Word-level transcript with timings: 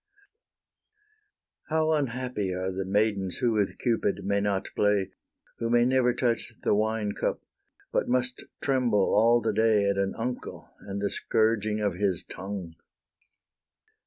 How 1.69 1.91
unhappy 1.91 2.55
are 2.55 2.71
the 2.71 2.85
maidens 2.85 3.35
who 3.37 3.51
with 3.51 3.77
Cupid 3.77 4.21
may 4.25 4.39
not 4.41 4.69
play, 4.75 5.11
Who 5.59 5.69
may 5.69 5.85
never 5.85 6.11
touch 6.11 6.55
the 6.63 6.73
wine 6.73 7.11
cup, 7.11 7.43
but 7.91 8.07
must 8.07 8.43
tremble 8.61 9.13
all 9.13 9.41
the 9.41 9.53
day 9.53 9.87
At 9.87 9.99
an 9.99 10.15
uncle, 10.17 10.71
and 10.79 10.99
the 11.03 11.11
scourging 11.11 11.81
of 11.81 11.93
his 11.93 12.23
tongue! 12.23 12.73